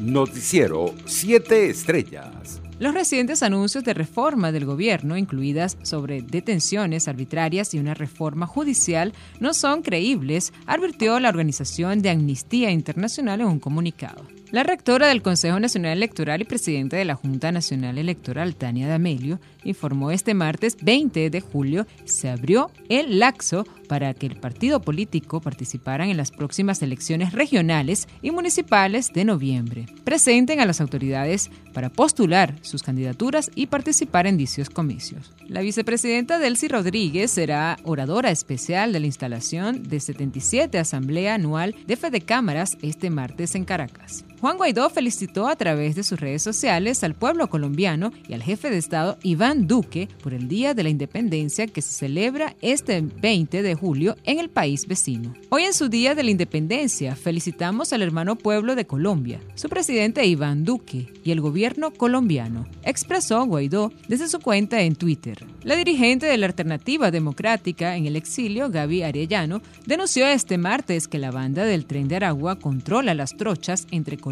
Noticiero 0.00 0.94
7 1.04 1.68
Estrellas. 1.68 2.62
Los 2.78 2.94
recientes 2.94 3.42
anuncios 3.42 3.84
de 3.84 3.92
reforma 3.92 4.50
del 4.50 4.64
gobierno, 4.64 5.18
incluidas 5.18 5.76
sobre 5.82 6.22
detenciones 6.22 7.06
arbitrarias 7.06 7.74
y 7.74 7.78
una 7.78 7.92
reforma 7.92 8.46
judicial, 8.46 9.12
no 9.40 9.52
son 9.52 9.82
creíbles, 9.82 10.54
advirtió 10.64 11.20
la 11.20 11.28
Organización 11.28 12.00
de 12.00 12.08
Amnistía 12.08 12.70
Internacional 12.70 13.42
en 13.42 13.48
un 13.48 13.58
comunicado. 13.60 14.22
La 14.52 14.64
rectora 14.64 15.06
del 15.06 15.22
Consejo 15.22 15.60
Nacional 15.60 15.92
Electoral 15.92 16.40
y 16.40 16.44
presidenta 16.44 16.96
de 16.96 17.04
la 17.04 17.14
Junta 17.14 17.52
Nacional 17.52 17.98
Electoral, 17.98 18.56
Tania 18.56 18.88
D'Amelio, 18.88 19.38
informó 19.62 20.10
este 20.10 20.34
martes 20.34 20.76
20 20.82 21.30
de 21.30 21.40
julio 21.40 21.86
se 22.04 22.28
abrió 22.28 22.72
el 22.88 23.20
laxo 23.20 23.64
para 23.88 24.12
que 24.12 24.26
el 24.26 24.36
partido 24.36 24.80
político 24.80 25.40
participara 25.40 26.04
en 26.06 26.16
las 26.16 26.32
próximas 26.32 26.82
elecciones 26.82 27.32
regionales 27.32 28.08
y 28.22 28.32
municipales 28.32 29.12
de 29.12 29.24
noviembre. 29.24 29.86
Presenten 30.02 30.58
a 30.58 30.66
las 30.66 30.80
autoridades 30.80 31.48
para 31.72 31.88
postular 31.88 32.54
sus 32.62 32.82
candidaturas 32.82 33.52
y 33.54 33.66
participar 33.66 34.26
en 34.26 34.36
dichos 34.36 34.68
comicios. 34.68 35.32
La 35.46 35.60
vicepresidenta 35.60 36.40
Delcy 36.40 36.66
Rodríguez 36.66 37.30
será 37.30 37.78
oradora 37.84 38.32
especial 38.32 38.92
de 38.92 39.00
la 39.00 39.06
instalación 39.06 39.84
de 39.84 40.00
77 40.00 40.76
Asamblea 40.78 41.34
Anual 41.34 41.76
de 41.86 41.96
Fede 41.96 42.20
Cámaras 42.20 42.78
este 42.82 43.10
martes 43.10 43.54
en 43.54 43.64
Caracas. 43.64 44.24
Juan 44.40 44.56
Guaidó 44.56 44.88
felicitó 44.88 45.48
a 45.48 45.56
través 45.56 45.94
de 45.94 46.02
sus 46.02 46.18
redes 46.18 46.42
sociales 46.42 47.04
al 47.04 47.14
pueblo 47.14 47.50
colombiano 47.50 48.10
y 48.26 48.32
al 48.32 48.42
jefe 48.42 48.70
de 48.70 48.78
Estado 48.78 49.18
Iván 49.22 49.66
Duque 49.66 50.08
por 50.22 50.32
el 50.32 50.48
Día 50.48 50.72
de 50.72 50.82
la 50.82 50.88
Independencia 50.88 51.66
que 51.66 51.82
se 51.82 51.92
celebra 51.92 52.56
este 52.62 53.02
20 53.02 53.60
de 53.60 53.74
julio 53.74 54.16
en 54.24 54.38
el 54.38 54.48
país 54.48 54.86
vecino. 54.86 55.34
Hoy 55.50 55.64
en 55.64 55.74
su 55.74 55.90
Día 55.90 56.14
de 56.14 56.22
la 56.22 56.30
Independencia 56.30 57.16
felicitamos 57.16 57.92
al 57.92 58.00
hermano 58.00 58.36
pueblo 58.36 58.76
de 58.76 58.86
Colombia, 58.86 59.40
su 59.56 59.68
presidente 59.68 60.24
Iván 60.24 60.64
Duque 60.64 61.12
y 61.22 61.32
el 61.32 61.42
gobierno 61.42 61.90
colombiano, 61.90 62.66
expresó 62.82 63.44
Guaidó 63.44 63.92
desde 64.08 64.26
su 64.26 64.40
cuenta 64.40 64.80
en 64.80 64.96
Twitter. 64.96 65.44
La 65.64 65.76
dirigente 65.76 66.24
de 66.24 66.38
la 66.38 66.46
Alternativa 66.46 67.10
Democrática 67.10 67.94
en 67.94 68.06
el 68.06 68.16
exilio, 68.16 68.70
Gaby 68.70 69.02
Arellano, 69.02 69.60
denunció 69.84 70.26
este 70.26 70.56
martes 70.56 71.08
que 71.08 71.18
la 71.18 71.30
banda 71.30 71.66
del 71.66 71.84
tren 71.84 72.08
de 72.08 72.16
Aragua 72.16 72.58
controla 72.58 73.12
las 73.12 73.36
trochas 73.36 73.86
entre 73.90 74.16
Colombia 74.16 74.29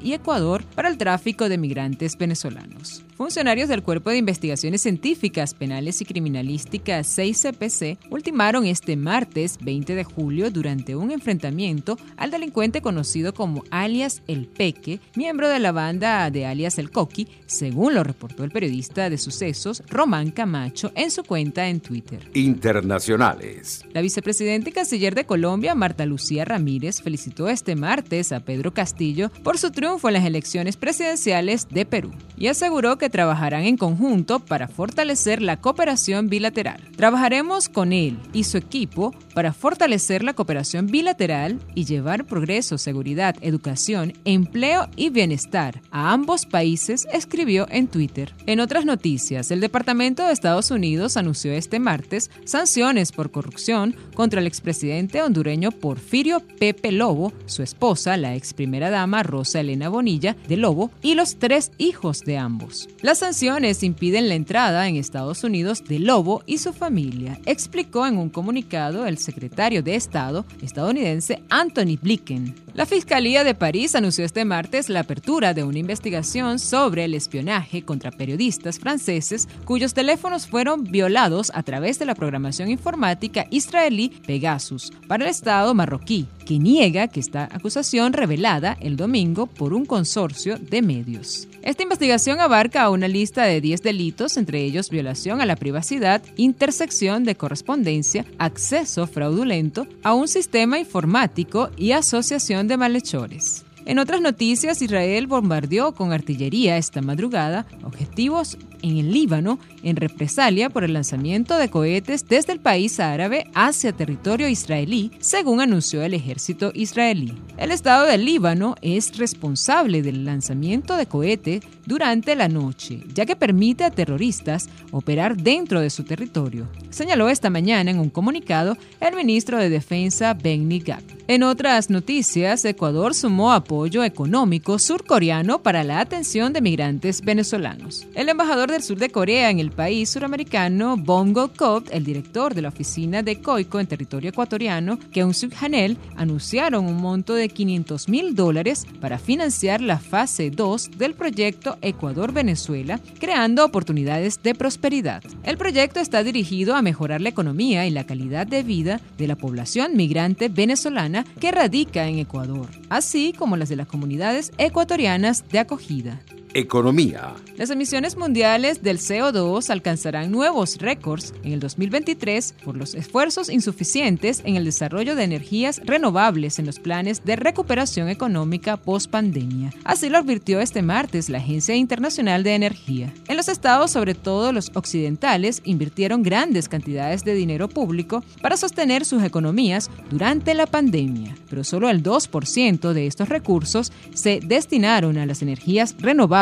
y 0.00 0.12
Ecuador 0.12 0.64
para 0.74 0.88
el 0.88 0.98
tráfico 0.98 1.48
de 1.48 1.58
migrantes 1.58 2.16
venezolanos. 2.18 3.04
Funcionarios 3.16 3.70
del 3.70 3.82
Cuerpo 3.82 4.10
de 4.10 4.18
Investigaciones 4.18 4.82
Científicas, 4.82 5.54
Penales 5.54 6.02
y 6.02 6.04
Criminalísticas 6.04 7.18
6CPC 7.18 7.96
ultimaron 8.10 8.66
este 8.66 8.94
martes 8.94 9.56
20 9.62 9.94
de 9.94 10.04
julio 10.04 10.50
durante 10.50 10.96
un 10.96 11.10
enfrentamiento 11.10 11.96
al 12.18 12.30
delincuente 12.30 12.82
conocido 12.82 13.32
como 13.32 13.64
alias 13.70 14.22
El 14.26 14.46
Peque, 14.46 15.00
miembro 15.14 15.48
de 15.48 15.60
la 15.60 15.72
banda 15.72 16.30
de 16.30 16.44
alias 16.44 16.78
El 16.78 16.90
Coqui, 16.90 17.26
según 17.46 17.94
lo 17.94 18.04
reportó 18.04 18.44
el 18.44 18.50
periodista 18.50 19.08
de 19.08 19.16
sucesos 19.16 19.82
Román 19.88 20.30
Camacho 20.30 20.92
en 20.94 21.10
su 21.10 21.24
cuenta 21.24 21.68
en 21.68 21.80
Twitter. 21.80 22.30
Internacionales. 22.34 23.82
La 23.94 24.02
vicepresidenta 24.02 24.68
y 24.68 24.72
canciller 24.72 25.14
de 25.14 25.24
Colombia, 25.24 25.74
Marta 25.74 26.04
Lucía 26.04 26.44
Ramírez, 26.44 27.00
felicitó 27.00 27.48
este 27.48 27.76
martes 27.76 28.32
a 28.32 28.40
Pedro 28.40 28.74
Castillo 28.74 29.30
por 29.42 29.58
su 29.58 29.70
triunfo 29.70 30.08
en 30.08 30.14
las 30.14 30.24
elecciones 30.24 30.76
presidenciales 30.76 31.68
de 31.68 31.86
Perú 31.86 32.12
y 32.36 32.48
aseguró 32.48 32.98
que 32.98 33.10
trabajarán 33.10 33.64
en 33.64 33.76
conjunto 33.76 34.40
para 34.40 34.68
fortalecer 34.68 35.42
la 35.42 35.56
cooperación 35.56 36.28
bilateral. 36.28 36.82
Trabajaremos 36.96 37.68
con 37.68 37.92
él 37.92 38.18
y 38.32 38.44
su 38.44 38.58
equipo 38.58 39.14
para 39.34 39.52
fortalecer 39.52 40.22
la 40.22 40.34
cooperación 40.34 40.86
bilateral 40.86 41.60
y 41.74 41.84
llevar 41.84 42.24
progreso, 42.24 42.78
seguridad, 42.78 43.36
educación, 43.40 44.12
empleo 44.24 44.88
y 44.96 45.10
bienestar 45.10 45.80
a 45.90 46.12
ambos 46.12 46.46
países, 46.46 47.06
escribió 47.12 47.66
en 47.70 47.88
Twitter. 47.88 48.34
En 48.46 48.60
otras 48.60 48.84
noticias, 48.84 49.50
el 49.50 49.60
Departamento 49.60 50.26
de 50.26 50.32
Estados 50.32 50.70
Unidos 50.70 51.16
anunció 51.16 51.52
este 51.52 51.78
martes 51.78 52.30
sanciones 52.44 53.12
por 53.12 53.30
corrupción 53.30 53.94
contra 54.14 54.40
el 54.40 54.46
expresidente 54.46 55.22
hondureño 55.22 55.70
Porfirio 55.70 56.40
Pepe 56.40 56.92
Lobo, 56.92 57.32
su 57.46 57.62
esposa, 57.62 58.16
la 58.16 58.34
ex 58.34 58.54
primera 58.54 58.90
dama 58.90 59.22
Rosa 59.26 59.60
Elena 59.60 59.88
Bonilla 59.88 60.36
de 60.48 60.56
Lobo, 60.56 60.90
y 61.02 61.14
los 61.14 61.36
tres 61.38 61.72
hijos 61.78 62.20
de 62.20 62.38
ambos. 62.38 62.88
Las 63.02 63.18
sanciones 63.18 63.82
impiden 63.82 64.28
la 64.28 64.34
entrada 64.34 64.88
en 64.88 64.96
Estados 64.96 65.44
Unidos 65.44 65.84
de 65.84 65.98
Lobo 65.98 66.42
y 66.46 66.58
su 66.58 66.72
familia, 66.72 67.40
explicó 67.46 68.06
en 68.06 68.18
un 68.18 68.30
comunicado 68.30 69.06
el 69.06 69.18
secretario 69.18 69.82
de 69.82 69.94
Estado 69.94 70.44
estadounidense 70.62 71.42
Anthony 71.50 71.98
Blinken. 72.00 72.54
La 72.74 72.84
Fiscalía 72.84 73.42
de 73.42 73.54
París 73.54 73.94
anunció 73.94 74.24
este 74.24 74.44
martes 74.44 74.90
la 74.90 75.00
apertura 75.00 75.54
de 75.54 75.64
una 75.64 75.78
investigación 75.78 76.58
sobre 76.58 77.04
el 77.04 77.14
espionaje 77.14 77.82
contra 77.82 78.10
periodistas 78.10 78.78
franceses 78.78 79.48
cuyos 79.64 79.94
teléfonos 79.94 80.46
fueron 80.46 80.84
violados 80.84 81.50
a 81.54 81.62
través 81.62 81.98
de 81.98 82.04
la 82.04 82.14
programación 82.14 82.68
informática 82.68 83.46
israelí 83.50 84.10
Pegasus 84.26 84.92
para 85.08 85.24
el 85.24 85.30
Estado 85.30 85.72
marroquí, 85.74 86.26
que 86.44 86.58
niega 86.58 87.08
que 87.08 87.20
esta 87.20 87.44
acusación 87.44 88.12
revelada 88.12 88.76
el 88.80 88.96
domingo 88.96 89.15
por 89.46 89.72
un 89.72 89.86
consorcio 89.86 90.58
de 90.58 90.82
medios. 90.82 91.48
Esta 91.62 91.82
investigación 91.82 92.38
abarca 92.38 92.90
una 92.90 93.08
lista 93.08 93.44
de 93.44 93.62
10 93.62 93.82
delitos, 93.82 94.36
entre 94.36 94.62
ellos 94.62 94.90
violación 94.90 95.40
a 95.40 95.46
la 95.46 95.56
privacidad, 95.56 96.22
intersección 96.36 97.24
de 97.24 97.34
correspondencia, 97.34 98.26
acceso 98.36 99.06
fraudulento 99.06 99.86
a 100.02 100.12
un 100.12 100.28
sistema 100.28 100.78
informático 100.78 101.70
y 101.78 101.92
asociación 101.92 102.68
de 102.68 102.76
malhechores. 102.76 103.64
En 103.86 103.98
otras 103.98 104.20
noticias, 104.20 104.82
Israel 104.82 105.28
bombardeó 105.28 105.94
con 105.94 106.12
artillería 106.12 106.76
esta 106.76 107.00
madrugada 107.00 107.64
objetivos 107.84 108.58
en 108.82 108.98
el 108.98 109.12
Líbano 109.12 109.58
en 109.82 109.96
represalia 109.96 110.70
por 110.70 110.84
el 110.84 110.92
lanzamiento 110.92 111.56
de 111.56 111.70
cohetes 111.70 112.28
desde 112.28 112.52
el 112.52 112.60
país 112.60 112.98
árabe 113.00 113.48
hacia 113.54 113.92
territorio 113.92 114.48
israelí, 114.48 115.10
según 115.20 115.60
anunció 115.60 116.02
el 116.02 116.14
ejército 116.14 116.72
israelí. 116.74 117.34
El 117.56 117.70
Estado 117.70 118.06
del 118.06 118.24
Líbano 118.24 118.74
es 118.82 119.16
responsable 119.16 120.02
del 120.02 120.24
lanzamiento 120.24 120.96
de 120.96 121.06
cohete 121.06 121.60
durante 121.86 122.34
la 122.34 122.48
noche, 122.48 123.00
ya 123.14 123.26
que 123.26 123.36
permite 123.36 123.84
a 123.84 123.90
terroristas 123.90 124.68
operar 124.90 125.36
dentro 125.36 125.80
de 125.80 125.90
su 125.90 126.04
territorio, 126.04 126.68
señaló 126.90 127.28
esta 127.28 127.50
mañana 127.50 127.90
en 127.90 127.98
un 127.98 128.10
comunicado 128.10 128.76
el 129.00 129.14
ministro 129.14 129.58
de 129.58 129.70
Defensa 129.70 130.34
Benny 130.34 130.80
Gantz. 130.80 131.14
En 131.28 131.42
otras 131.42 131.90
noticias, 131.90 132.64
Ecuador 132.64 133.12
sumó 133.12 133.52
apoyo 133.52 134.04
económico 134.04 134.78
surcoreano 134.78 135.60
para 135.60 135.82
la 135.82 136.00
atención 136.00 136.52
de 136.52 136.60
migrantes 136.60 137.20
venezolanos. 137.20 138.06
El 138.14 138.28
embajador 138.28 138.70
del 138.76 138.82
sur 138.82 138.98
de 138.98 139.08
Corea 139.08 139.48
en 139.48 139.58
el 139.58 139.70
país 139.70 140.10
suramericano, 140.10 140.98
Bongo 140.98 141.48
Kob, 141.48 141.84
el 141.90 142.04
director 142.04 142.54
de 142.54 142.60
la 142.60 142.68
oficina 142.68 143.22
de 143.22 143.40
COICO 143.40 143.80
en 143.80 143.86
territorio 143.86 144.28
ecuatoriano, 144.28 144.98
Keun 145.12 145.32
Suk 145.32 145.54
Hanel, 145.62 145.96
anunciaron 146.14 146.84
un 146.84 146.96
monto 146.96 147.32
de 147.32 147.48
500 147.48 148.10
mil 148.10 148.34
dólares 148.34 148.86
para 149.00 149.18
financiar 149.18 149.80
la 149.80 149.98
fase 149.98 150.50
2 150.50 150.90
del 150.98 151.14
proyecto 151.14 151.78
Ecuador-Venezuela, 151.80 153.00
creando 153.18 153.64
oportunidades 153.64 154.42
de 154.42 154.54
prosperidad. 154.54 155.22
El 155.42 155.56
proyecto 155.56 155.98
está 155.98 156.22
dirigido 156.22 156.76
a 156.76 156.82
mejorar 156.82 157.22
la 157.22 157.30
economía 157.30 157.86
y 157.86 157.90
la 157.90 158.04
calidad 158.04 158.46
de 158.46 158.62
vida 158.62 159.00
de 159.16 159.26
la 159.26 159.36
población 159.36 159.96
migrante 159.96 160.50
venezolana 160.50 161.24
que 161.40 161.50
radica 161.50 162.06
en 162.08 162.18
Ecuador, 162.18 162.68
así 162.90 163.32
como 163.32 163.56
las 163.56 163.70
de 163.70 163.76
las 163.76 163.86
comunidades 163.86 164.52
ecuatorianas 164.58 165.48
de 165.48 165.60
acogida. 165.60 166.20
Economía. 166.54 167.34
Las 167.56 167.70
emisiones 167.70 168.16
mundiales 168.16 168.82
del 168.82 168.98
CO2 168.98 169.70
alcanzarán 169.70 170.30
nuevos 170.30 170.78
récords 170.78 171.34
en 171.42 171.52
el 171.52 171.60
2023 171.60 172.54
por 172.64 172.76
los 172.76 172.94
esfuerzos 172.94 173.48
insuficientes 173.50 174.42
en 174.44 174.56
el 174.56 174.64
desarrollo 174.64 175.16
de 175.16 175.24
energías 175.24 175.80
renovables 175.84 176.58
en 176.58 176.66
los 176.66 176.78
planes 176.78 177.24
de 177.24 177.36
recuperación 177.36 178.08
económica 178.08 178.76
post-pandemia. 178.76 179.72
Así 179.84 180.08
lo 180.08 180.18
advirtió 180.18 180.60
este 180.60 180.82
martes 180.82 181.28
la 181.28 181.38
Agencia 181.38 181.74
Internacional 181.74 182.42
de 182.44 182.54
Energía. 182.54 183.12
En 183.28 183.36
los 183.36 183.48
estados, 183.48 183.90
sobre 183.90 184.14
todo 184.14 184.52
los 184.52 184.70
occidentales, 184.74 185.62
invirtieron 185.64 186.22
grandes 186.22 186.68
cantidades 186.68 187.24
de 187.24 187.34
dinero 187.34 187.68
público 187.68 188.22
para 188.40 188.56
sostener 188.56 189.04
sus 189.04 189.22
economías 189.22 189.90
durante 190.10 190.54
la 190.54 190.66
pandemia, 190.66 191.34
pero 191.50 191.64
solo 191.64 191.88
el 191.88 192.02
2% 192.02 192.92
de 192.92 193.06
estos 193.06 193.28
recursos 193.28 193.92
se 194.14 194.40
destinaron 194.40 195.18
a 195.18 195.26
las 195.26 195.42
energías 195.42 195.96
renovables 195.98 196.35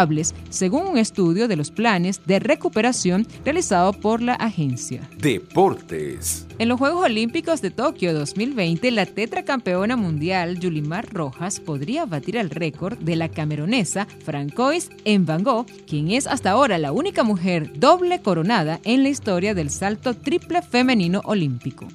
según 0.50 0.88
un 0.88 0.98
estudio 0.98 1.46
de 1.46 1.54
los 1.54 1.70
planes 1.70 2.20
de 2.26 2.40
recuperación 2.40 3.26
realizado 3.44 3.92
por 3.92 4.22
la 4.22 4.34
agencia. 4.34 5.08
Deportes. 5.18 6.46
En 6.58 6.68
los 6.68 6.78
Juegos 6.78 7.04
Olímpicos 7.04 7.60
de 7.60 7.70
Tokio 7.70 8.12
2020, 8.12 8.90
la 8.90 9.06
tetracampeona 9.06 9.96
mundial 9.96 10.58
Yulimar 10.58 11.12
Rojas 11.12 11.60
podría 11.60 12.06
batir 12.06 12.36
el 12.36 12.50
récord 12.50 12.98
de 12.98 13.14
la 13.14 13.28
camerunesa 13.28 14.06
Francois 14.24 14.90
Mbango, 15.06 15.66
quien 15.86 16.10
es 16.10 16.26
hasta 16.26 16.50
ahora 16.50 16.78
la 16.78 16.90
única 16.90 17.22
mujer 17.22 17.70
doble 17.78 18.20
coronada 18.20 18.80
en 18.82 19.04
la 19.04 19.10
historia 19.10 19.54
del 19.54 19.70
salto 19.70 20.14
triple 20.14 20.62
femenino 20.62 21.20
olímpico. 21.24 21.86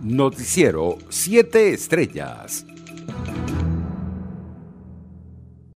Noticiero 0.00 0.98
7 1.08 1.72
Estrellas. 1.72 2.66